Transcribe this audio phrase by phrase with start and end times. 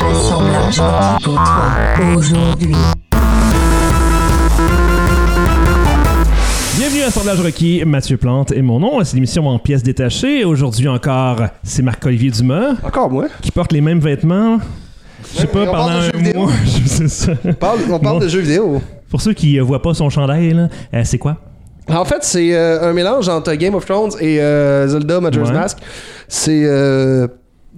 [0.00, 0.76] Assemblage
[1.22, 2.74] pour toi aujourd'hui.
[6.76, 9.04] Bienvenue à Assemblage requis, Mathieu Plante et mon nom.
[9.04, 10.44] C'est l'émission en pièces détachées.
[10.44, 13.26] Aujourd'hui encore, c'est Marc-Olivier Dumas Encore moi.
[13.42, 14.58] qui porte les mêmes vêtements.
[15.34, 16.40] Je sais pas, on pendant parle de jeux un vidéo.
[16.42, 16.52] mois.
[17.08, 17.32] Ça.
[17.44, 18.24] On parle, on parle Bon.
[18.24, 18.82] de jeux vidéo.
[19.10, 21.36] Pour ceux qui euh, voient pas son chandail, là, euh, c'est quoi?
[21.88, 25.54] En fait, c'est euh, un mélange entre Game of Thrones et euh, Zelda Majora's Ouais.
[25.54, 25.78] Mask.
[26.28, 27.26] C'est euh,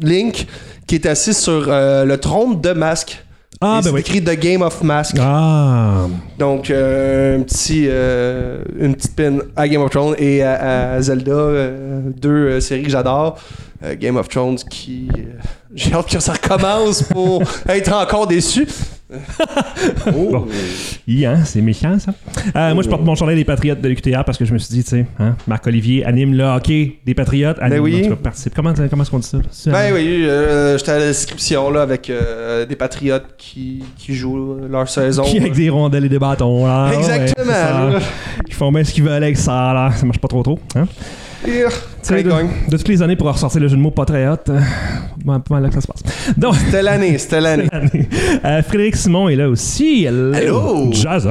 [0.00, 0.46] Link
[0.86, 3.24] qui est assis sur euh, le trône de Mask.
[3.64, 4.00] Ah, ben c'est oui.
[4.00, 5.16] écrit The Game of Mask.
[5.20, 6.06] Ah,
[6.36, 11.00] Donc, euh, un petit, euh, une petite pin à Game of Thrones et à, à
[11.00, 13.38] Zelda, euh, deux séries que j'adore.
[13.98, 15.08] Game of Thrones qui.
[15.74, 18.66] J'ai hâte que ça recommence pour être encore déçu.
[20.12, 20.46] Bon.
[21.06, 22.12] Hi, hein, c'est méchant ça.
[22.56, 24.74] Euh, moi, je porte mon chandail des Patriotes de l'UQTR parce que je me suis
[24.74, 27.58] dit, tu sais, hein, Marc-Olivier anime le hockey des Patriotes.
[27.60, 28.08] Anime, Ben oui.
[28.22, 28.54] participe.
[28.54, 29.70] Comment, comment est-ce qu'on dit ça?
[29.70, 34.14] Ben euh, oui, euh, j'étais à la description là avec euh, des patriotes qui, qui
[34.14, 35.22] jouent leur saison.
[35.24, 36.90] Qui avec des rondelles et des bâtons, là.
[36.94, 37.32] Exactement.
[37.36, 37.90] c'est ça.
[37.92, 37.98] là.
[38.48, 39.90] Ils font bien ce qu'ils veulent avec ça, là.
[39.96, 40.58] Ça marche pas trop trop.
[40.74, 40.86] Hein?
[42.10, 42.48] Gang.
[42.66, 44.58] de, de toutes les années pour ressortir le jeu de mots patriote, euh,
[45.24, 46.02] bon, pas mal là que ça se passe.
[46.36, 47.68] Donc, C'était l'année, c'était l'année.
[48.44, 50.04] euh, Frédéric Simon est là aussi.
[50.04, 50.32] Hello.
[50.34, 50.92] Allô?
[50.92, 51.30] Jason.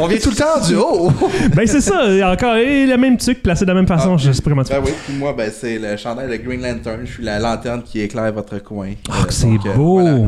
[0.00, 1.12] On vient tout le temps du haut.
[1.54, 3.86] Ben c'est ça, il y a encore et le même truc placé de la même
[3.86, 4.18] façon, Ah.
[4.18, 6.60] je sais pas comment tu Ben oui, puis moi, ben, c'est le chandail de Green
[6.62, 7.00] Lantern.
[7.04, 8.88] Je suis la lanterne qui éclaire votre coin.
[9.10, 9.46] Ah, Euh, que c'est
[9.76, 10.00] beau.
[10.00, 10.18] voilà.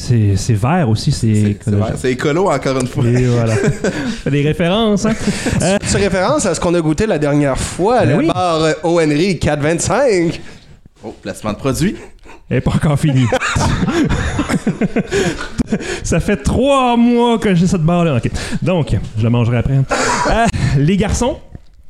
[0.00, 1.56] C'est vert aussi, c'est
[1.96, 3.04] C'est- écolo, encore une fois.
[3.04, 3.54] Et voilà.
[4.30, 5.12] Des références, hein?
[5.62, 8.26] Euh, Tu référence à ce qu'on a goûté la dernière fois, Ben le oui.
[8.28, 10.40] bar ONRI 425.
[11.04, 11.96] Oh, placement de produit.
[12.50, 13.26] Elle est pas encore finie.
[16.02, 18.20] Ça fait trois mois que j'ai cette barre-là.
[18.62, 19.74] Donc, je la mangerai après.
[19.74, 20.46] Euh,
[20.78, 21.36] les garçons,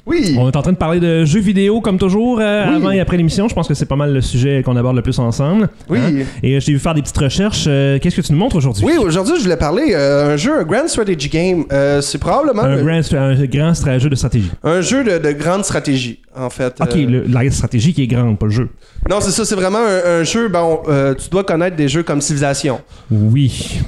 [0.09, 0.35] Oui.
[0.39, 2.75] on est en train de parler de jeux vidéo comme toujours euh, Oui.
[2.77, 3.49] avant et après l'émission.
[3.49, 5.69] Je pense que c'est pas mal le sujet qu'on aborde le plus ensemble.
[5.89, 5.99] Oui.
[5.99, 6.25] Hein?
[6.43, 7.67] Et euh, j'ai vu faire des petites recherches.
[7.69, 8.85] Euh, Qu'est-ce que tu nous montres aujourd'hui?
[8.85, 11.65] Oui, aujourd'hui, je voulais parler euh, un jeu, un Grand Strategy Game.
[12.01, 14.51] C'est probablement Un le- grand, un grand jeu de stratégie.
[14.65, 16.75] un jeu de, de grande stratégie, en fait.
[16.81, 18.69] Ok, le- la stratégie qui est grande, pas le jeu.
[19.09, 20.49] Non, c'est ça, c'est vraiment un, un jeu.
[20.49, 22.81] Bon, euh, tu dois connaître des jeux comme Civilization.
[23.11, 23.81] Oui,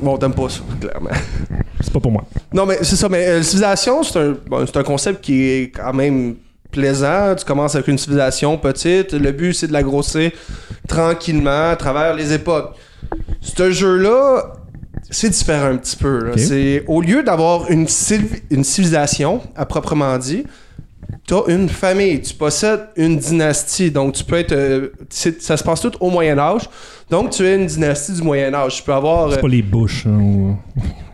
[0.00, 1.10] Bon, t'aimes pas ça, clairement.
[1.80, 2.24] c'est pas pour moi.
[2.52, 3.08] Non, mais c'est ça.
[3.08, 6.36] Mais euh, civilisation, c'est un, bon, c'est un concept qui est quand même
[6.70, 7.34] plaisant.
[7.36, 9.12] Tu commences avec une civilisation petite.
[9.12, 10.30] Le but, c'est de la grossir
[10.86, 12.74] tranquillement à travers les époques.
[13.40, 14.52] Ce jeu-là,
[15.10, 16.24] c'est différent un petit peu.
[16.24, 16.32] là.
[16.36, 20.44] C'est au lieu d'avoir une, civ- une civilisation à proprement dit,
[21.26, 24.52] T'as une famille, tu possèdes une dynastie, donc tu peux être.
[24.52, 26.68] euh, ça se passe tout au Moyen Âge,
[27.10, 28.76] donc tu es une dynastie du Moyen Âge.
[28.76, 29.30] Tu peux avoir.
[29.32, 30.06] C'est euh, pas les bouches.
[30.06, 30.56] hein, ou-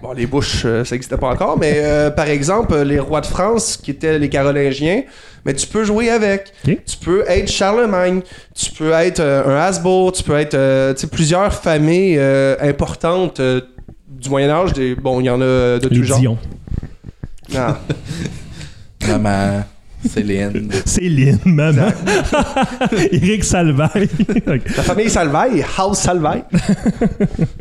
[0.02, 3.22] Bon, les bouches, euh, ça n'existait pas encore, mais euh, par exemple, euh, les rois
[3.22, 5.02] de France, qui étaient les Carolingiens,
[5.46, 6.52] mais tu peux jouer avec.
[6.64, 8.20] Tu peux être Charlemagne,
[8.54, 12.54] tu peux être euh, un Habsbourg, tu peux être euh, tu sais, plusieurs familles euh,
[12.60, 13.62] importantes euh,
[14.08, 14.74] du Moyen-Âge.
[14.74, 14.94] Des...
[14.94, 16.18] Bon, il y en a euh, de Les tout genre.
[16.20, 16.38] Dion.
[17.56, 17.78] Ah.
[19.08, 19.64] Maman,
[20.08, 20.68] Céline.
[20.84, 21.88] Céline, maman.
[23.12, 24.08] Eric Salvaille.
[24.46, 26.44] La famille Salvaille, House Salvaille.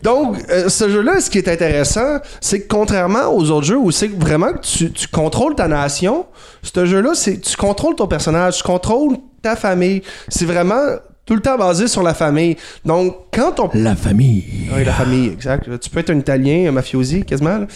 [0.02, 3.92] Donc, euh, ce jeu-là, ce qui est intéressant, c'est que contrairement aux autres jeux où
[3.92, 6.26] c'est vraiment que tu, tu contrôles ta nation,
[6.62, 10.02] ce jeu-là, c'est tu contrôles ton personnage, tu contrôles ta famille.
[10.28, 10.82] C'est vraiment
[11.26, 12.58] tout le temps basé sur la famille.
[12.86, 14.44] Donc, quand ton La famille.
[14.76, 15.70] oui, la famille, exact.
[15.80, 17.60] Tu peux être un Italien, un mafiosi, quasiment.
[17.60, 17.68] là.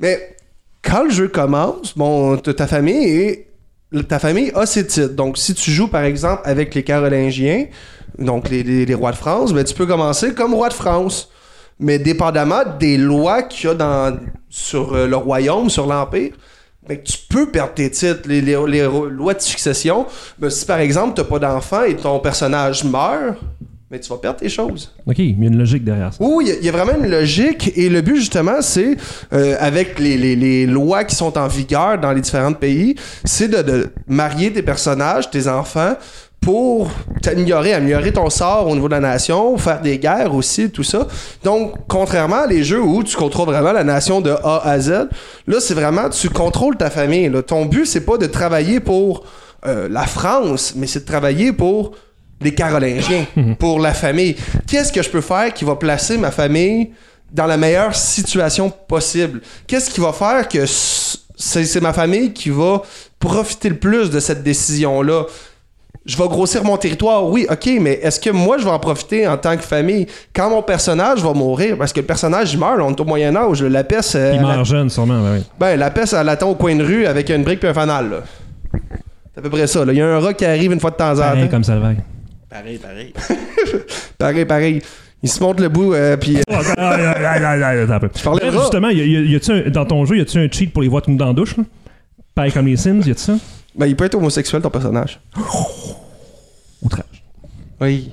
[0.00, 0.36] Mais
[0.82, 3.47] quand le jeu commence, bon, t'as ta famille et
[4.08, 5.14] ta famille a ses titres.
[5.14, 7.66] Donc, si tu joues, par exemple, avec les Carolingiens,
[8.18, 11.30] donc les, rois de France, ben, tu peux commencer comme roi de France.
[11.80, 14.18] Mais dépendamment des lois qu'il y a dans,
[14.48, 16.32] sur euh, le royaume, sur l'Empire,
[16.88, 18.22] ben, tu peux perdre tes titres.
[18.26, 20.06] Les, lois de succession,
[20.38, 23.36] ben, si par exemple, tu n'as pas d'enfant et ton personnage meurt,
[23.90, 24.92] ben, tu vas perdre tes choses.
[25.06, 26.18] Ok, il y a une logique derrière ça.
[26.22, 28.96] Oui, il y y, a vraiment une logique et le but justement, c'est
[29.32, 33.48] euh, avec les, les- les lois qui sont en vigueur dans les différents pays, c'est
[33.48, 35.94] de, de marier tes personnages, tes enfants,
[36.40, 36.88] pour
[37.20, 41.08] t'améliorer, améliorer ton sort au niveau de la nation, faire des guerres aussi, tout ça.
[41.42, 45.08] Donc, contrairement à les jeux où tu contrôles vraiment la nation de A à Z,
[45.48, 47.28] là, c'est vraiment, tu contrôles ta famille.
[47.28, 47.42] là.
[47.42, 49.24] Ton but, c'est pas de travailler pour
[49.66, 51.92] euh, la France, mais c'est de travailler pour
[52.40, 53.24] les Carolingiens,
[53.58, 54.36] pour la famille.
[54.66, 56.90] Qu'est-ce que je peux faire qui va placer ma famille
[57.32, 59.40] dans la meilleure situation possible?
[59.66, 62.82] Qu'est-ce qui va faire que c'est ma famille qui va
[63.18, 65.24] profiter le plus de cette décision-là?
[66.06, 69.28] Je vais grossir mon territoire, oui, ok, mais est-ce que moi je vais en profiter
[69.28, 70.06] en tant que famille?
[70.34, 71.76] Quand mon personnage va mourir?
[71.76, 74.14] Parce que le personnage il meurt, on est au Moyen-Âge, la peste.
[74.14, 75.20] euh, Il meurt jeune, sûrement.
[75.20, 75.44] Ben oui.
[75.60, 78.22] ben, la peste, elle attend au coin de rue avec une brique et un fanal.
[78.72, 79.92] C'est à peu près ça, là.
[79.92, 81.48] Il y a un rat qui arrive une fois de temps en temps.
[81.50, 81.98] comme Salvaille.
[82.48, 83.12] Pareil, pareil.
[84.18, 84.82] Pareil, pareil.
[85.22, 86.38] Il se monte le bout, euh, puis...
[86.48, 88.08] Ah, ah, ah, ah, peu.
[88.22, 88.52] parlais de.
[88.52, 90.88] Justement, y a- y a- un- dans ton jeu, y a-tu un cheat pour les
[90.88, 91.56] voir tout dans la douche?
[91.56, 91.64] Là?
[92.34, 93.36] Pareil comme les Sims, y a-tu ça?
[93.76, 95.20] Ben, il peut être homosexuel, ton personnage.
[96.82, 97.04] Outrage.
[97.80, 98.12] Oui.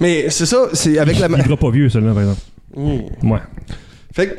[0.00, 1.28] Mais c'est ça, c'est avec la...
[1.28, 2.40] Il vivra pas vieux, celui-là, par exemple.
[3.22, 3.40] Ouais.
[4.12, 4.34] Fait que...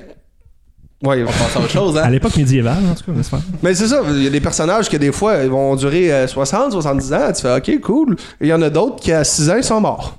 [1.04, 2.10] Ouais, On passe à autre chose, À hein?
[2.10, 3.40] l'époque médiévale, en tout cas, faire.
[3.64, 6.28] Mais c'est ça, il y a des personnages que des fois ils vont durer euh,
[6.28, 8.16] 60, 70 ans, tu fais OK, cool.
[8.40, 10.18] Et il y en a d'autres qui à 6 ans ils sont morts.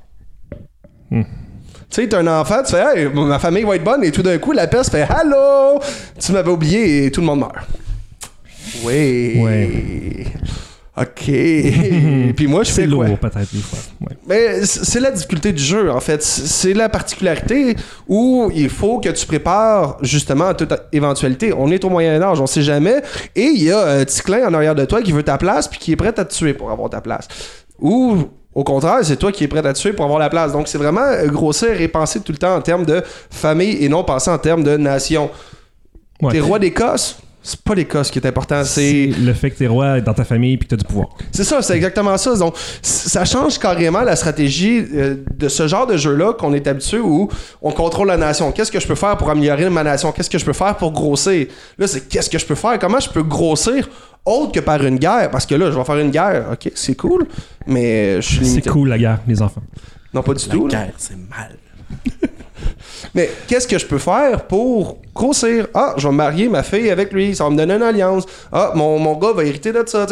[1.11, 1.23] Hmm.
[1.23, 4.23] Tu sais, t'as un enfant, tu fais Hey, ma famille va être bonne et tout
[4.23, 5.79] d'un coup la peste fait Allô!
[6.19, 7.55] Tu m'avais oublié et tout le monde meurt.
[8.83, 9.35] Oui.
[9.39, 10.27] Ouais.
[10.95, 11.25] OK.
[12.37, 13.79] Puis moi je fais lourd, peut-être, des fois.
[14.03, 14.17] Ouais.
[14.29, 16.23] Mais c- c'est la difficulté du jeu, en fait.
[16.23, 17.77] C'est la particularité
[18.09, 21.53] où il faut que tu prépares justement à toute éventualité.
[21.57, 23.03] On est au Moyen-Âge, on sait jamais.
[23.35, 25.79] Et il y a euh, Ticlin en arrière de toi qui veut ta place puis
[25.79, 27.27] qui est prêt à te tuer pour avoir ta place.
[27.81, 28.19] Ou
[28.55, 30.53] au contraire, c'est toi qui es prêt à te tuer pour avoir la place.
[30.53, 34.05] Donc c'est vraiment grossir et penser tout le temps en termes de famille et non
[34.05, 35.31] penser en termes de nation.
[36.21, 36.33] Ouais.
[36.33, 39.67] T'es roi d'Écosse, c'est pas l'Écosse qui est important, c'est C'est le fait que t'es
[39.67, 41.09] roi dans ta famille puis que t'as du pouvoir.
[41.33, 42.37] c'est ça, c'est exactement ça.
[42.37, 46.99] Donc, ça change carrément la stratégie euh, de ce genre de jeu-là qu'on est habitué
[47.01, 47.29] où
[47.61, 48.53] on contrôle la nation.
[48.53, 50.13] Qu'est-ce que je peux faire pour améliorer ma nation?
[50.13, 51.47] Qu'est-ce que je peux faire pour grossir?
[51.79, 52.79] Là, c'est qu'est-ce que je peux faire?
[52.79, 53.89] Comment je peux grossir
[54.25, 55.31] autre que par une guerre?
[55.31, 56.45] Parce que là, je vais faire une guerre.
[56.53, 57.27] OK, c'est cool,
[57.67, 59.63] mais je suis C'est cool, la guerre, les enfants.
[60.15, 60.69] Non, pas du La tout.
[60.69, 60.85] là.
[60.85, 61.57] guerre, c'est mal.
[63.15, 65.67] Mais qu'est-ce que je peux faire pour grossir?
[65.75, 67.35] Ah, je vais marier ma fille avec lui.
[67.35, 68.25] Ça va me donner une alliance.
[68.53, 70.07] Ah, mon, mon gars va hériter de ça.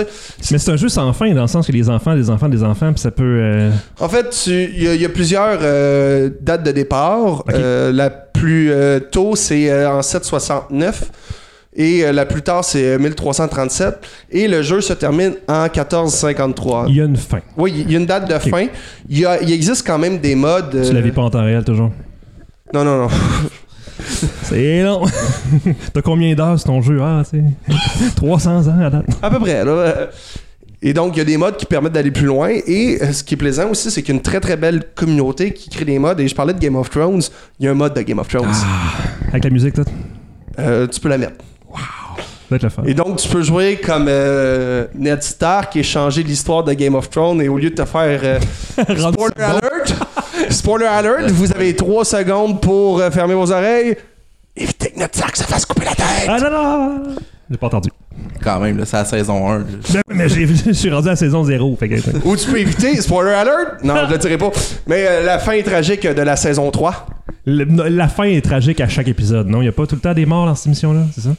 [0.51, 2.63] Mais c'est un jeu sans fin, dans le sens que les enfants, des enfants, des
[2.63, 3.23] enfants, puis ça peut.
[3.41, 3.71] euh,
[4.01, 7.45] En fait, il y, a- il y a plusieurs euh, dates de départ.
[7.53, 8.73] Euh, la plus
[9.11, 11.11] tôt, c'est en 769.
[11.77, 13.95] Et euh, la plus tard, c'est euh, 1337.
[14.33, 16.87] Et le jeu se termine en 1453.
[16.89, 17.39] Il y a une fin.
[17.57, 18.67] Oui, il y a une date de fin.
[19.09, 20.75] Il, y a- il existe quand même des modes.
[20.75, 21.91] euh, Tu la vis pas en temps réel, toujours?
[22.73, 23.09] Non, non, non.
[24.45, 25.05] C'est long.
[25.93, 27.01] T'as combien d'heures sur ton jeu?
[27.03, 27.43] Ah, sais.
[28.17, 29.07] 300 ans à date.
[29.23, 30.09] À peu près, là.
[30.83, 32.49] Et donc, il y a des modes qui permettent d'aller plus loin.
[32.67, 34.83] Et euh, ce qui est plaisant aussi, c'est qu'il y a une très très belle
[34.95, 36.21] communauté qui crée des modes.
[36.21, 37.21] Et je parlais de Game of Thrones.
[37.59, 38.49] Il y a un mode de Game of Thrones.
[39.29, 39.85] Avec la musique, tout.
[40.59, 41.35] Euh, tu peux la mettre.
[41.75, 41.77] Ça
[42.51, 42.83] va être le fun.
[42.87, 47.11] Et donc, tu peux jouer comme euh, Ned Stark et changer l'histoire de Game of
[47.11, 47.43] Thrones.
[47.43, 48.21] Et au lieu de te faire.
[48.25, 48.39] euh,
[48.79, 49.70] spoiler alert!
[50.51, 51.31] Spoiler alert!
[51.31, 53.97] Vous avez trois secondes pour euh, fermer vos oreilles.
[54.57, 56.27] Évitez que Ned Stark se fasse couper la tête!
[56.29, 57.03] Ah non, non!
[57.51, 57.89] J'ai pas entendu.
[58.43, 59.59] Quand même, là, c'est la saison 1.
[59.59, 59.65] là.
[59.95, 61.77] Ben, mais j'ai- je suis rendu à la saison 0.
[61.79, 61.95] Fait que,
[62.25, 63.83] Ou tu peux éviter, spoiler alert!
[63.83, 64.51] Non, je le dirai pas.
[64.87, 67.07] Mais euh, la fin tragique de la saison 3.
[67.47, 69.63] le- la fin est tragique à chaque épisode, non?
[69.63, 71.35] Il y a pas tout le temps des morts dans cette émission-là, c'est ça?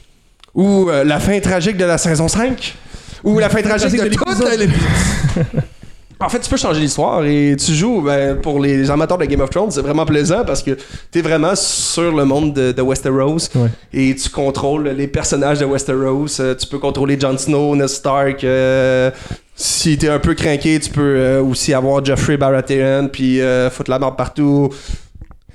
[0.54, 2.76] Ou euh, la fin tragique de la saison 5.
[3.24, 5.62] Ou la fin tragique de, tragique de toute l'épisode.
[6.24, 9.40] En fait, tu peux changer l'histoire et tu joues, ben, pour les amateurs de Game
[9.40, 10.76] of Thrones, c'est vraiment plaisant parce que
[11.10, 13.68] t'es vraiment sur le monde de, de Westeros Ouais.
[13.92, 16.40] et tu contrôles les personnages de Westeros.
[16.40, 18.44] Euh, tu peux contrôler Jon Snow, Ned Stark.
[18.44, 19.10] euh,
[19.54, 23.90] si t'es un peu craqué, tu peux euh, aussi avoir Joffrey Baratheon puis euh, foutre
[23.90, 24.70] la mort partout.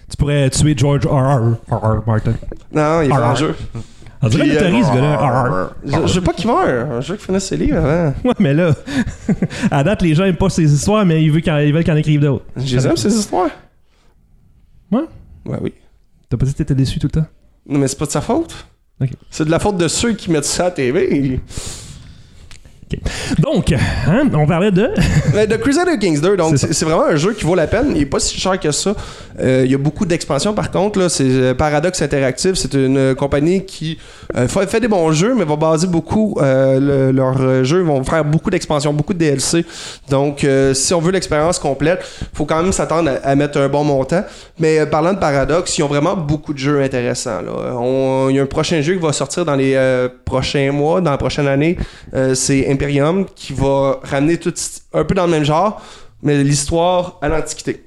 [0.10, 1.56] Tu pourrais tuer George R.R.
[1.70, 2.02] R.R.
[2.06, 2.34] Martin.
[2.72, 3.56] Non, il est pas en jeu.
[4.22, 5.16] On dirait Puis, une euh, ce gars-là.
[5.18, 5.76] R.R.
[5.86, 7.02] Je, je veux pas qu'il meure.
[7.02, 8.14] Je veux qu'il finisse ses livres avant.
[8.24, 8.72] Ouais, mais là,
[9.72, 11.96] à date, les gens aiment pas ces histoires, mais ils veulent qu'en- ils veulent qu'en
[11.96, 12.46] écrivent d'autres.
[12.56, 13.50] Je les aime, ces histoires.
[14.92, 15.04] Ouais?
[15.46, 15.74] Ouais, oui.
[16.30, 17.28] T'as pas dit que t'étais déçu tout le temps?
[17.68, 18.66] Non, mais c'est pas de sa faute.
[19.02, 19.10] Ok.
[19.30, 21.40] C'est de la faute de ceux qui mettent ça à la TV.
[23.40, 24.90] Donc, hein, on parlait de.
[25.34, 27.92] Mais de Crusader Kings 2, donc C'est vraiment un jeu qui vaut la peine.
[27.96, 28.96] Il est pas si cher que ça.
[29.40, 31.10] Euh, il y a beaucoup d'expansions par contre.
[31.10, 32.56] C'est euh, Paradox Interactive.
[32.56, 33.98] C'est une compagnie qui
[34.38, 37.80] euh, fait, des bons jeux, mais va baser beaucoup euh, le- leurs jeux.
[37.80, 39.66] Ils vont faire beaucoup d'expansions, beaucoup de DLC.
[40.10, 42.00] Donc, si on veut l'expérience complète,
[42.34, 44.24] faut quand même s'attendre à, à mettre un bon montant.
[44.60, 47.42] Mais parlant de Paradox, ils ont vraiment beaucoup de jeux intéressants.
[47.42, 47.74] là.
[47.76, 49.78] On- Il y a un prochain jeu qui va sortir dans les
[50.26, 51.78] prochains mois, dans la prochaine année.
[52.34, 54.54] C'est Imperium qui va ramener tout
[54.94, 55.82] un peu dans le même genre,
[56.22, 57.84] mais l'histoire à l'Antiquité.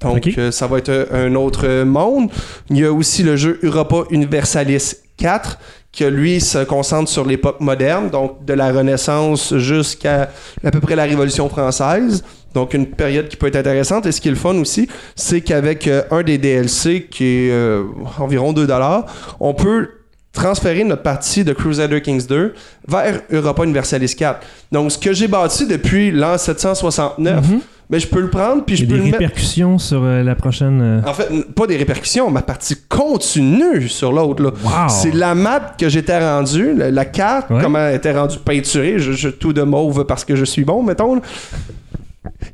[0.00, 2.30] Donc, euh, ça va être un autre monde.
[2.70, 5.58] Il y a aussi le jeu Europa Universalis 4,
[5.92, 10.30] qui lui se concentre sur l'époque moderne, donc de la Renaissance jusqu'à
[10.64, 12.24] à peu près la Révolution française.
[12.54, 14.06] Donc, une période qui peut être intéressante.
[14.06, 17.50] Et ce qui est le fun aussi, c'est qu'avec euh, un des DLC qui est
[17.50, 17.84] euh,
[18.18, 19.04] environ 2$,
[19.40, 19.90] on peut
[20.32, 22.54] transférer notre partie de Crusader Kings 2
[22.88, 24.40] vers Europa Universalis 4.
[24.72, 27.60] Donc, ce que j'ai bâti depuis l'an 769, Mhm.
[27.90, 29.18] ben, je peux le prendre puis je peux des le mettre.
[29.18, 30.80] répercussions sur euh, la prochaine.
[30.82, 34.42] euh, En fait, pas des répercussions, ma partie continue sur l'autre.
[34.64, 34.88] Wow!
[34.88, 37.60] C'est la map que j'étais rendu, la, la carte, Ouais.
[37.62, 40.82] comment elle était rendue peinturée, je, je- tout de mauve parce que je suis bon,
[40.82, 41.16] mettons.
[41.16, 41.20] là.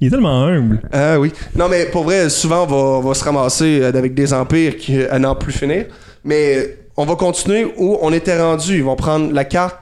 [0.00, 0.80] Il est tellement humble.
[0.92, 1.32] Ah oui.
[1.56, 5.18] Non, mais pour vrai, souvent, on va, se ramasser euh, avec des empires qui, à
[5.18, 5.86] n'en plus finir.
[6.24, 8.76] Mais on va continuer où on était rendu.
[8.76, 9.76] Ils vont prendre la carte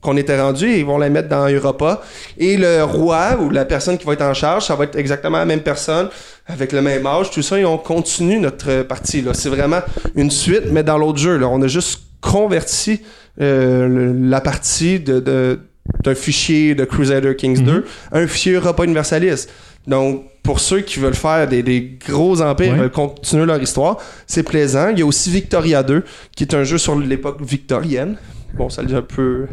[0.00, 2.02] qu'on était rendu et ils vont la mettre dans Europa.
[2.38, 5.38] Et le roi ou la personne qui va être en charge, ça va être exactement
[5.38, 6.08] la même personne
[6.46, 7.30] avec le même âge.
[7.30, 9.22] Tout ça, et on continue notre partie.
[9.22, 9.32] Là.
[9.34, 9.80] C'est vraiment
[10.14, 11.38] une suite, mais dans l'autre jeu.
[11.38, 11.48] Là.
[11.48, 13.00] On a juste converti
[13.40, 15.58] euh, la partie de-
[16.02, 19.46] d'un fichier de Crusader Kings 2 à un fichier Europa Universalis.
[19.86, 22.78] Donc, pour ceux qui veulent faire des, des gros empires, Ouais.
[22.78, 24.88] veulent continuer leur histoire, c'est plaisant.
[24.90, 26.02] Il y a aussi Victoria 2,
[26.34, 28.16] qui est un jeu sur l'époque victorienne.
[28.54, 29.46] Bon, ça le dit un peu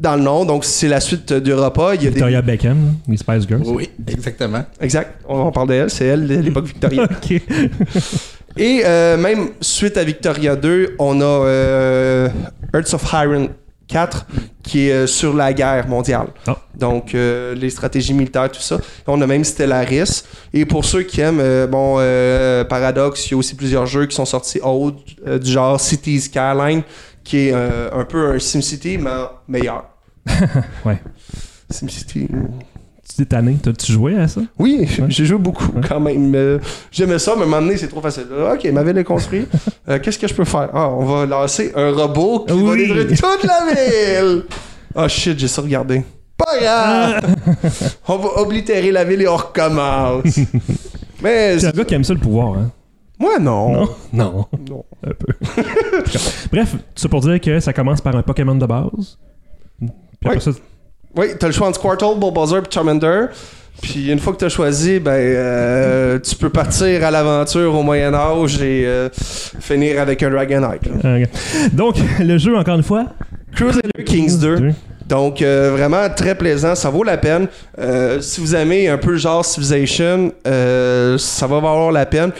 [0.00, 0.44] dans le nom.
[0.44, 1.94] Donc, c'est la suite d'Europa.
[1.94, 3.62] Il y a Victoria Beckham, les Spice Girls.
[3.66, 4.64] Oui, exactement.
[4.80, 5.20] Exact.
[5.28, 5.90] On, on parle d'elle.
[5.90, 7.06] C'est elle, de l'époque victorienne.
[7.22, 7.40] ok.
[8.56, 12.28] Et euh, même suite à Victoria 2, on a euh,
[12.74, 13.50] Hearts of Iron
[13.88, 14.26] 4
[14.62, 16.28] qui est euh, sur la guerre mondiale.
[16.46, 16.58] Ah.
[16.76, 18.78] Donc euh, les stratégies militaires, tout ça.
[19.06, 20.24] On a même Stellaris.
[20.52, 24.06] Et pour ceux qui aiment, euh, bon, euh, Paradox, il y a aussi plusieurs jeux
[24.06, 25.02] qui sont sortis autres,
[25.38, 26.82] du genre Cities Skyline,
[27.24, 29.10] qui est un peu un SimCity, mais
[29.48, 29.84] meilleur.
[30.84, 30.98] Ouais.
[31.70, 32.28] SimCity.
[33.18, 34.42] Tu t'es tanné, t'as-tu joué à ça?
[34.60, 36.32] Oui, j'ai joué beaucoup quand même.
[36.36, 36.58] Euh,
[36.92, 38.26] J'aimais ça, mais à un moment donné, c'est trop facile.
[38.54, 39.48] Ok, ma ville est construite.
[39.88, 40.68] Euh, Qu'est-ce que je peux faire?
[40.74, 44.42] Ah, on va lancer un robot qui va détruire toute la ville!
[44.94, 46.02] Ah shit, j'ai ça regardé.
[46.36, 47.36] Pas grave!
[48.08, 50.38] on va oblitérer la ville et on recommence.
[51.22, 52.70] mais C'est un gars qui aime ça le pouvoir, hein?
[53.18, 53.72] moi, non.
[53.72, 53.88] Non?
[54.12, 54.46] Non.
[54.70, 54.84] Non.
[55.06, 55.32] Un peu.
[56.52, 59.18] Bref, ça pour dire que ça commence par un Pokémon de base.
[59.80, 59.88] Puis
[60.22, 60.40] après Ouais.
[60.40, 60.50] ça,
[61.18, 63.26] Oui, t'as le choix entre Squirtle, Bulbasaur et Charmander.
[63.82, 68.62] Puis une fois que t'as choisi, ben, euh, tu peux partir à l'aventure au Moyen-Âge
[68.62, 69.08] et euh,
[69.58, 70.88] finir avec un Dragonite.
[71.72, 73.06] donc, le jeu, encore une fois?
[73.52, 74.70] Crusader Kings 2.
[75.08, 77.48] Donc, euh, vraiment très plaisant, ça vaut la peine.
[78.20, 82.30] Si vous aimez un peu le genre Civilization, ça va valoir la peine.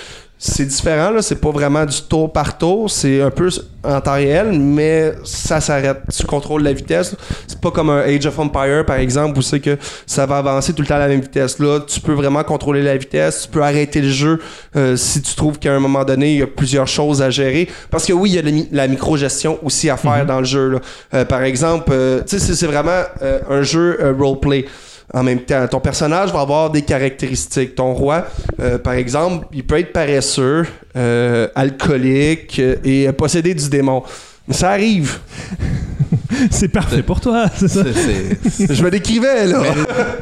[0.41, 3.49] C'est différent, là, c'est pas vraiment du tour par tour, c'est un peu
[3.83, 5.99] en temps réel, mais ça s'arrête.
[6.17, 7.17] Tu contrôles la vitesse.
[7.49, 9.77] C'est pas comme un Age of Empire, par exemple, où c'est que
[10.07, 11.59] ça va avancer tout le temps à la même vitesse.
[11.59, 14.39] Là, tu peux vraiment contrôler la vitesse, tu peux arrêter le jeu
[14.77, 17.69] euh, si tu trouves qu'à un moment donné, il y a plusieurs choses à gérer.
[17.91, 20.69] Parce que oui, il y a le la micro-gestion aussi à faire dans le jeu.
[20.69, 20.79] là.
[21.15, 24.67] Euh, par exemple, euh, tu sais, c'est- c'est vraiment euh, un jeu euh, roleplay.
[25.15, 27.75] En même temps, ton personnage va avoir des caractéristiques.
[27.75, 28.27] Ton roi,
[28.61, 34.03] euh, par exemple, il peut être paresseux, euh, alcoolique euh, et posséder du démon.
[34.47, 35.19] Mais ça arrive.
[36.51, 37.83] C'est parfait pour toi, c'est ça?
[37.85, 39.61] C'est- Je me décrivais, là.
[39.61, 39.75] ben,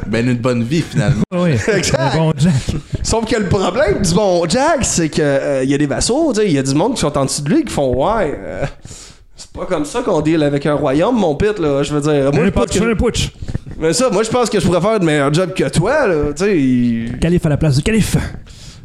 [0.07, 1.23] ben une bonne vie, finalement.
[1.35, 1.51] Oui.
[1.77, 2.17] Exact.
[2.17, 2.53] Bon, Jack.
[3.03, 6.33] Sauf que le problème du bon Jack, c'est que euh, il y a des vassaux,
[6.33, 7.93] tu sais, il y a du monde qui sont en dessous de lui qui font
[7.95, 8.35] ouais.
[8.39, 8.65] euh,
[9.37, 11.83] c'est pas comme ça qu'on deal avec un royaume, mon pit, là.
[11.83, 12.93] Je veux dire, moi, Un je pense putsch, que.
[12.93, 13.33] un putsch.
[13.79, 16.33] Mais ça, moi, je pense que je pourrais faire de meilleur job que toi, là.
[16.35, 18.17] Tu sais, il- Calife à la place du calife.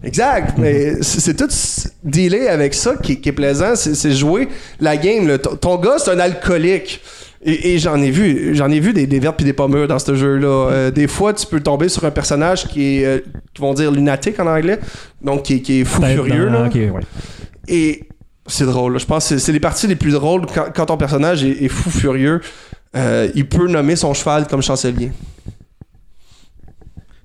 [0.04, 4.12] Exact, mais c'est c'est tout s- dealer avec ça qui, qui est plaisant, c'est c'est
[4.12, 4.48] jouer
[4.80, 5.28] la game.
[5.28, 5.38] là.
[5.38, 7.02] Ton, ton gars, c'est un alcoolique.
[7.44, 9.98] Et, et j'en ai vu, j'en ai vu des, des vertes puis des pommures dans
[10.00, 10.48] ce jeu-là.
[10.72, 13.20] Euh, des fois, tu peux tomber sur un personnage qui est, euh,
[13.54, 14.80] qui vont dire lunatique en anglais,
[15.24, 16.48] donc qui, est- qui est fou Peut-être furieux.
[16.50, 16.66] dans- là.
[16.68, 17.02] Ok, ouais.
[17.68, 18.04] Et
[18.48, 18.94] c'est drôle.
[18.94, 19.00] là.
[19.00, 21.64] Je pense que c'est- c'est les parties les plus drôles quand, quand ton personnage est,
[21.64, 22.42] est fou furieux.
[22.96, 25.12] Euh, il peut nommer son cheval comme chancelier.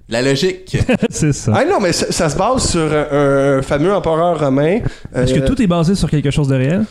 [0.09, 0.77] La logique.
[1.11, 1.53] c'est ça.
[1.57, 4.81] Ah non, mais ça, ça se base sur un, un fameux empereur romain.
[5.15, 6.85] Est-ce que euh, tout est basé sur quelque chose de réel?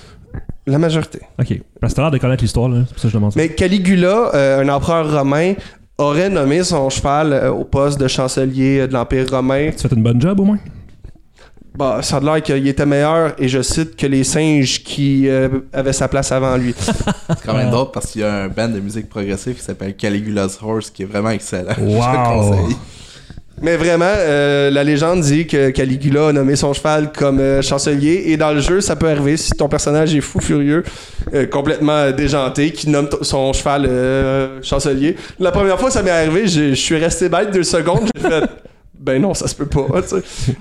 [0.68, 1.20] La majorité.
[1.40, 1.62] Ok.
[1.80, 2.84] Parce que t'as l'air de connaître l'histoire, là.
[2.88, 3.40] C'est pour ça que je demande ça.
[3.40, 5.54] Mais Caligula, euh, un empereur romain,
[5.98, 9.70] aurait nommé son cheval euh, au poste de chancelier euh, de l'Empire romain.
[9.72, 10.60] Tu fais une bonne job, au moins?
[11.78, 15.50] Bah, ça a l'air qu'il était meilleur, et je cite, que les singes qui euh,
[15.74, 16.74] avaient sa place avant lui.
[16.80, 19.94] C'est quand même drôle parce qu'il y a un band de musique progressive qui s'appelle
[19.96, 21.74] Caligula's Horse qui est vraiment excellent.
[21.78, 22.02] Je Wow.
[22.12, 22.76] le conseille.
[23.62, 28.24] Mais vraiment, euh, la légende dit que Caligula a nommé son cheval comme euh, chancelier,
[28.28, 30.84] et dans le jeu, ça peut arriver si ton personnage est fou furieux,
[31.34, 35.16] euh, complètement déjanté, qui nomme son cheval euh, chancelier.
[35.40, 38.44] La première fois que ça m'est arrivé, je suis resté bête deux secondes, j'ai fait...
[39.06, 39.86] Ben non, ça se peut pas.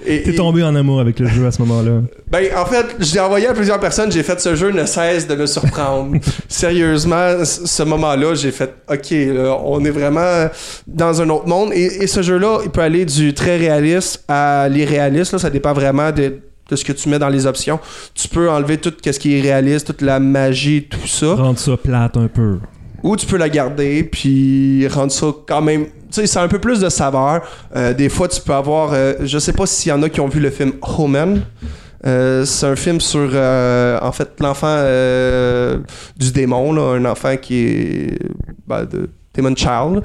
[0.05, 2.03] T'es et- tombé en amour avec le jeu à ce moment-là.
[2.31, 4.13] Ben, en fait, je l'ai envoyé à plusieurs personnes.
[4.13, 6.17] J'ai fait ce jeu ne cesse de me surprendre.
[6.49, 10.49] Sérieusement, ce moment-là, j'ai fait OK, là, on est vraiment
[10.87, 11.73] dans un autre monde.
[11.73, 15.33] Et, et ce jeu-là, il peut aller du très réaliste à l'irréaliste.
[15.33, 15.39] là.
[15.39, 16.35] Ça dépend vraiment de,
[16.71, 17.81] de ce que tu mets dans les options.
[18.15, 21.35] Tu peux enlever tout ce qui est réaliste, toute la magie, tout ça.
[21.35, 22.59] Rendre ça plate un peu.
[23.05, 25.85] Ou tu peux la garder, puis rendre ça quand même.
[25.85, 27.43] Tu sais, c'est un peu plus de saveur.
[27.77, 28.95] Euh, des fois, tu peux avoir.
[28.95, 31.43] euh, je sais pas s'il y en a qui ont vu le film Homen.
[32.07, 34.79] Euh, c'est un film sur, euh, en fait, l'enfant
[36.17, 38.19] du démon, là, un enfant qui est
[38.67, 40.03] ben, de Damon Child.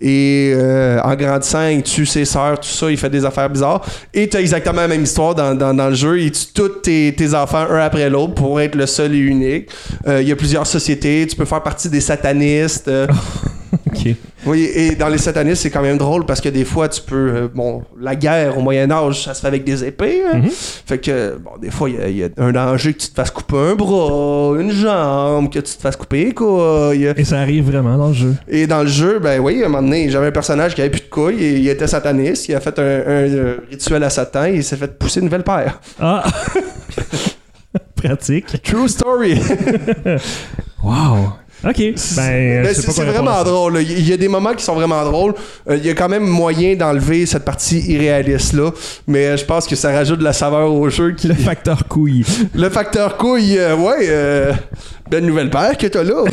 [0.00, 3.84] Et euh, en grandissant, il tue ses sœurs, tout ça, il fait des affaires bizarres.
[4.14, 6.20] Et tu as exactement la même histoire dans, dans, dans le jeu.
[6.20, 9.70] Il tue tous tes, tes enfants un après l'autre pour être le seul et unique.
[10.06, 11.26] Euh, il y a plusieurs sociétés.
[11.28, 12.90] Tu peux faire partie des satanistes.
[14.46, 17.14] oui, et dans les satanistes, c'est quand même drôle parce que des fois, tu peux.
[17.34, 20.22] euh, bon, la guerre au Moyen-Âge, ça se fait avec des épées.
[20.32, 20.42] hein.
[20.86, 23.08] Fait que, bon, des fois, il y a- il y, a un danger que tu
[23.08, 27.12] te fasses couper un bras, une jambe, que tu te fasses couper les couilles.
[27.16, 28.34] Et ça arrive vraiment dans le jeu.
[28.48, 30.90] Et dans le jeu, ben oui, à un moment donné, j'avais un personnage qui avait
[30.90, 32.48] plus de couilles et il était sataniste.
[32.48, 32.84] Il a fait un, un,
[33.28, 35.80] euh, rituel à Satan et il s'est fait pousser une nouvelle paire.
[36.00, 36.24] Ah!
[37.96, 38.62] Pratique.
[38.62, 39.38] True story.
[40.82, 41.34] Wow.
[41.62, 41.76] Ok.
[41.76, 43.74] Ben, Ben, c'est répondre vraiment drôle.
[43.74, 43.80] là.
[43.82, 45.34] Il y a des moments qui sont vraiment drôles.
[45.68, 48.70] Euh, Il y a quand même moyen d'enlever cette partie irréaliste-là.
[49.06, 51.12] Mais je pense que ça rajoute de la saveur au jeu.
[51.12, 51.28] Qui...
[51.28, 52.24] Le facteur couille.
[52.54, 54.52] Le facteur couille, euh, ouais, euh,
[55.10, 56.24] belle nouvelle paire que t'as là.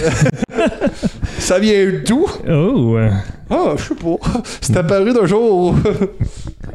[1.39, 2.25] ça vient d'où?
[2.49, 2.95] Oh!
[2.97, 3.09] euh,
[3.49, 4.41] Ah, je sais pas.
[4.61, 5.75] C'est apparu d'un jour.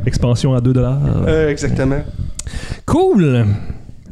[0.06, 0.98] Expansion à 2$.
[1.26, 2.02] Euh, exactement.
[2.86, 3.46] Cool!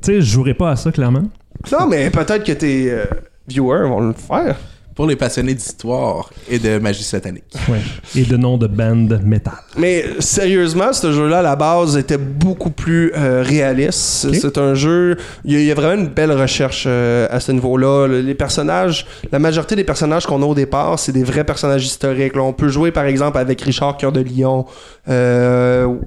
[0.03, 1.25] Tu sais, je jouerai pas à ça, clairement.
[1.73, 3.05] Non, mais peut-être que tes euh,
[3.51, 4.57] viewers vont le faire.
[4.93, 7.45] Pour les passionnés d'histoire et de magie satanique.
[7.71, 7.79] Ouais.
[8.17, 9.55] Et de nom de band metal.
[9.79, 14.31] Mais sérieusement, ce jeu-là, à la base, était beaucoup plus euh, réaliste.
[14.35, 15.17] C'est un jeu...
[15.45, 18.09] Il y, a- il y a vraiment une belle recherche euh, à ce niveau-là.
[18.09, 19.07] Le- Les personnages...
[19.33, 22.35] La majorité des personnages qu'on a au départ, c'est des vrais personnages historiques.
[22.35, 24.67] Là, on peut jouer, par exemple, avec Richard Cœur de Lion,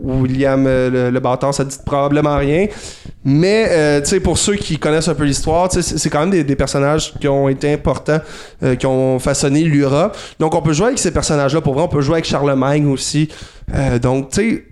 [0.01, 2.67] William euh, le, le bâtard, ça dit probablement rien.
[3.25, 6.43] Mais, euh, tu sais, pour ceux qui connaissent un peu l'histoire, c'est quand même des,
[6.43, 8.19] des personnages qui ont été importants,
[8.63, 10.11] euh, qui ont façonné l'URA.
[10.39, 11.61] Donc, on peut jouer avec ces personnages-là.
[11.61, 13.29] Pour vrai, on peut jouer avec Charlemagne aussi.
[13.73, 14.63] Euh, donc, tu sais,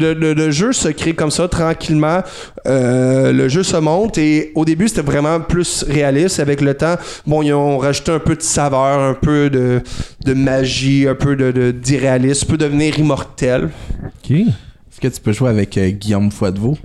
[0.00, 2.22] le, le- le jeu se crée comme ça, tranquillement.
[2.66, 6.40] Euh, le jeu se monte et au début, c'était vraiment plus réaliste.
[6.40, 9.82] Avec le temps, bon, ils ont rajouté un peu de saveur, un peu de,
[10.24, 12.40] de magie, un peu de, de- d'irréalisme.
[12.40, 13.70] Tu peux devenir immortel.
[14.04, 14.30] Ok.
[14.30, 16.78] Est-ce que tu peux jouer avec euh, Guillaume Foidevaux?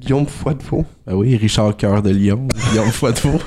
[0.00, 0.84] Guillaume Foidevaux.
[1.06, 3.40] Ben oui, Richard Cœur de Lion, Guillaume Foidevaux.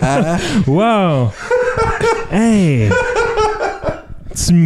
[0.00, 1.30] Ah, Wow!
[2.32, 2.88] hey!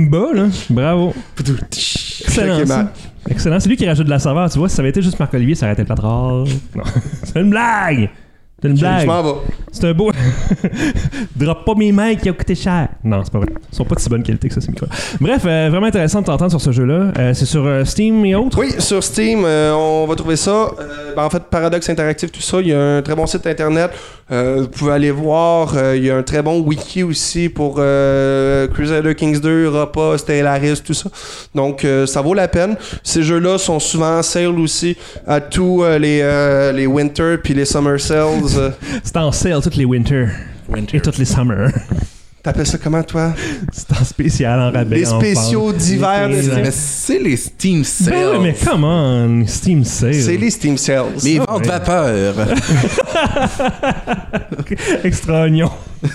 [0.08, 0.46] Bats, là?
[0.70, 1.14] Bravo.
[1.38, 2.66] Excellent.
[2.66, 2.92] Ça.
[3.28, 3.60] Excellent.
[3.60, 4.50] C'est lui qui rajoute de la saveur.
[4.50, 6.02] Tu vois, si ça avait été juste Marc-Olivier, ça aurait été le plâtre.
[6.02, 6.44] Non.
[7.24, 8.10] C'est une blague!
[8.60, 9.06] C'est une je blague.
[9.06, 9.38] m'en vais.
[9.70, 10.10] C'est un beau.
[11.36, 12.88] Drop pas mes mains qui ont coûté cher.
[13.04, 13.50] Non, c'est pas vrai.
[13.72, 14.88] Ils sont pas de si bonne qualité que ça, ces micros.
[15.20, 17.12] Bref, euh, vraiment intéressant de t'entendre sur ce jeu-là.
[17.16, 18.58] Euh, c'est sur euh, Steam et autres?
[18.58, 20.70] Oui, sur Steam, on va trouver ça.
[21.14, 22.60] Ben, en fait, Paradox Interactif, tout ça.
[22.60, 23.92] Il y a un très bon site internet.
[24.30, 25.74] Vous pouvez aller voir.
[25.94, 30.94] Il y a un très bon wiki aussi pour Crusader Kings 2, Europa, Stellaris, tout
[30.94, 31.08] ça.
[31.54, 32.76] Donc, ça vaut la peine.
[33.02, 38.00] Ces jeux-là sont souvent en sale aussi à tous les, les Winter puis les Summer
[38.00, 38.47] Sales.
[38.56, 38.70] Euh,
[39.02, 40.26] C'est en sale toutes les winter
[40.68, 40.96] Winter.
[40.96, 41.70] et toutes les summer.
[42.42, 43.32] T'appelles ça comment, toi?
[43.72, 44.98] c'est en spécial, en rabais.
[44.98, 46.28] Les spéciaux d'hiver.
[46.30, 48.14] Mais c'est les Steam Sales.
[48.14, 50.14] Ben oui, mais come on, Steam Sale.
[50.14, 51.06] C'est les Steam Sales.
[51.24, 51.68] Mes Ah, ventes ouais.
[51.68, 52.46] vapeur.
[55.04, 55.70] Extra oignon.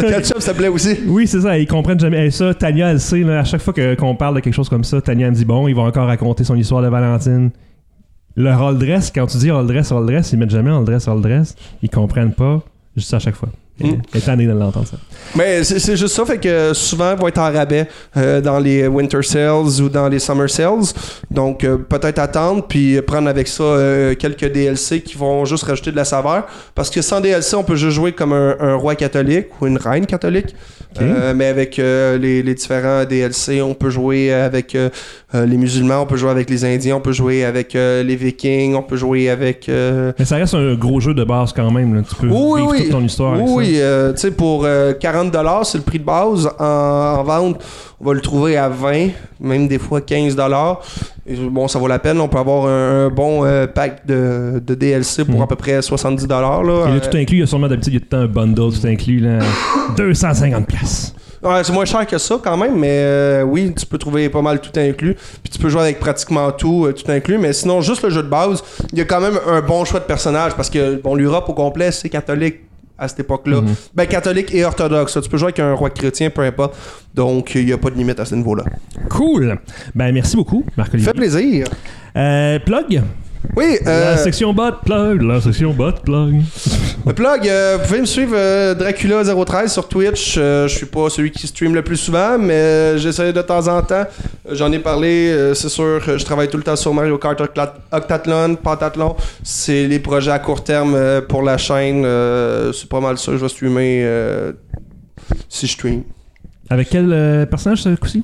[0.00, 0.96] Ketchup, ça plaît aussi?
[1.06, 2.26] Oui, c'est ça, ils comprennent jamais.
[2.26, 4.84] Et ça, Tania, elle sait, là, à chaque fois qu'on parle de quelque chose comme
[4.84, 7.50] ça, Tania me dit bon, il va encore raconter son histoire de Valentine.
[8.36, 11.08] Le roll dress, quand tu dis roll dress, roll dress, ils mettent jamais roll dress,
[11.08, 11.56] roll dress.
[11.82, 12.62] Ils comprennent pas,
[12.94, 13.48] juste à chaque fois.
[13.78, 13.92] Mm.
[14.14, 14.96] De l'entendre, ça.
[15.34, 18.86] Mais c'est juste ça, fait que souvent ils vont être en rabais euh, dans les
[18.86, 20.94] Winter Sales ou dans les Summer Sales.
[21.30, 25.90] Donc euh, peut-être attendre puis prendre avec ça euh, quelques DLC qui vont juste rajouter
[25.90, 26.46] de la saveur.
[26.74, 29.76] Parce que sans DLC, on peut juste jouer comme un, un roi catholique ou une
[29.76, 30.54] reine catholique.
[31.04, 34.88] Euh, mais avec euh, les, les différents DLC, on peut jouer avec euh,
[35.34, 38.82] les musulmans, on peut jouer avec les Indiens, on peut jouer avec les Vikings, on
[38.82, 41.94] peut jouer avec Mais ça reste un gros jeu de base quand même.
[41.94, 42.02] Là.
[42.08, 42.82] Tu peux oui, vivre oui.
[42.82, 43.80] toute ton histoire avec Oui,
[44.14, 46.48] tu sais, pour euh, 40$, c'est le prix de base.
[46.58, 46.64] En,
[47.18, 47.62] en vente,
[48.00, 50.76] on va le trouver à 20$, même des fois 15$.
[51.26, 52.20] Et, bon, ça vaut la peine.
[52.20, 55.42] On peut avoir un, un bon euh, pack de, de DLC pour Mm.
[55.42, 56.28] à peu près 70$.
[56.28, 56.84] Là.
[56.84, 56.90] ça.
[56.90, 58.72] Et là, tout inclus, il y a sûrement d'habitude, il y a tout un bundle,
[58.78, 59.20] tout inclus.
[59.20, 59.38] Là,
[59.96, 61.14] 250 places.
[61.42, 64.42] Ouais, c'est moins cher que ça quand même, mais euh, oui, tu peux trouver pas
[64.42, 65.14] mal tout inclus.
[65.14, 67.38] Puis tu peux jouer avec pratiquement tout, euh, tout inclus.
[67.38, 70.00] Mais sinon, juste le jeu de base, il y a quand même un bon choix
[70.00, 72.60] de personnages parce que bon, l'Europe au complet, c'est catholique
[72.98, 73.60] à cette époque-là.
[73.60, 73.74] Mhm.
[73.94, 75.18] Ben, catholique et orthodoxe.
[75.22, 76.76] Tu peux jouer avec un roi chrétien, peu importe.
[77.14, 78.64] Donc, il n'y a pas de limite à ce niveau-là.
[79.08, 79.58] Cool.
[79.94, 81.12] Ben, merci beaucoup, Marc-Olivier.
[81.12, 81.66] Fait plaisir.
[82.16, 83.02] Euh, plug?
[83.54, 85.22] Oui, euh, La section bot plug.
[85.22, 86.42] La section bot plug.
[87.06, 90.36] le plug, euh, vous pouvez me suivre euh, Dracula013 sur Twitch.
[90.38, 93.80] Euh, je suis pas celui qui stream le plus souvent, mais j'essaie de temps en
[93.82, 94.04] temps.
[94.50, 96.00] J'en ai parlé, c'est sûr.
[96.18, 99.16] Je travaille tout le temps sur Mario Kart Octa- Octathlon, Pentathlon.
[99.42, 100.96] C'est les projets à court terme
[101.28, 102.02] pour la chaîne.
[102.72, 103.32] c'est pas mal ça.
[103.32, 104.06] Je vais streamer
[105.48, 106.02] si je stream.
[106.68, 108.22] Avec quel personnage ce coup-ci?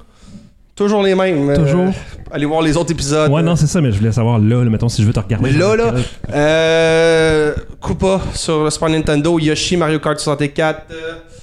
[0.83, 1.49] Toujours les mêmes.
[1.51, 1.93] euh, Toujours.
[2.31, 3.31] allez voir les autres épisodes.
[3.31, 5.21] Ouais, non, c'est ça, mais je voulais savoir là, là, mettons, si je veux te
[5.21, 5.51] regarder.
[5.53, 5.93] Mais là, là,
[6.33, 10.95] euh, Koopa sur le Super Nintendo, Yoshi, Mario Kart 64, euh,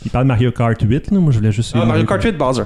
[0.06, 1.20] Il parle de Mario Kart 8, là.
[1.20, 1.74] Moi, je voulais juste.
[1.76, 2.64] ah, Mario Kart 8, Bowser.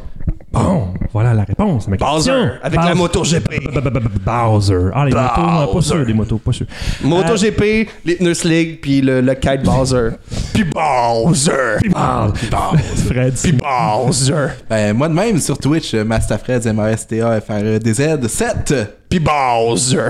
[0.52, 1.88] Bon, voilà la réponse.
[1.88, 2.52] ma Bowser, question.
[2.63, 2.97] avec la Bowser.
[2.97, 3.69] moto GP.
[4.26, 4.89] Bowser.
[4.93, 5.88] Ah, les motos, pas Bowser.
[5.89, 6.65] sûr, les motos, pas sûr.
[7.04, 10.10] Moto Euh, GP, Litness League, puis le, le kite Bowser.
[10.54, 11.78] Puis Bowser.
[13.08, 13.34] Fred.
[13.41, 14.47] Puis Bowser.
[14.69, 18.73] Ben, moi de même sur Twitch, euh, Masterfred, M-A-S-T-A-F-R-D-Z, 7.
[19.10, 20.10] Puis Bowser.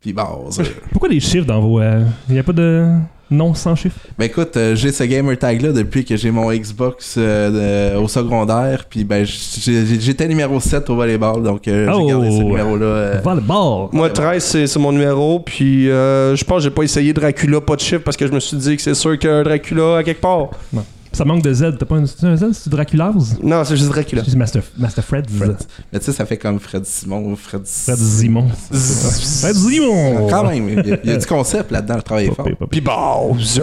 [0.00, 0.64] Puis Bowser.
[0.90, 1.80] Pourquoi des chiffres dans vos.
[1.82, 2.88] Il n'y a pas de
[3.32, 6.52] nom sans chiffres Ben écoute, euh, j'ai ce gamer tag là depuis que j'ai mon
[6.52, 12.00] Xbox euh, de- au secondaire, puis ben j'étais numéro 7 au volleyball, donc euh, Oh.
[12.00, 13.20] j'ai gardé ce numéro là.
[13.22, 13.88] Volleyball.
[13.92, 15.40] Moi, 13, c'est c'est mon numéro.
[15.40, 18.32] Puis euh, je pense que j'ai pas essayé Dracula, pas de chiffre, parce que je
[18.32, 20.50] me suis dit que c'est sûr qu'il y a un Dracula à quelque part.
[20.72, 20.84] Non.
[21.12, 21.76] Ça manque de Z.
[21.78, 22.16] T'as pas un, Z
[22.52, 24.22] C'est Draculaz Non, c'est juste Dracula.
[24.26, 25.28] C'est Master, Master Fred.
[25.30, 25.56] Fred.
[25.92, 28.48] Mais tu sais, ça fait comme Fred Simon, Fred, Fred Zimon.
[28.70, 30.28] Fred Zimon.
[30.30, 32.18] Quand même, il y, a- il y a du concept là-dedans, fort.
[32.18, 32.68] Pas pire, pas pire.
[32.70, 33.62] Puis Bowser.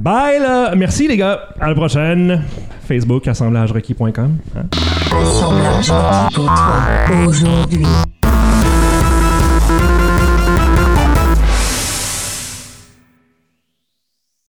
[0.00, 0.74] Bye là.
[0.76, 1.40] Merci les gars.
[1.60, 2.42] À la prochaine.
[2.86, 4.36] Facebook, assemblagerequis.com.
[4.56, 4.62] Hein?
[5.12, 7.86] Assemblage requis pour toi aujourd'hui.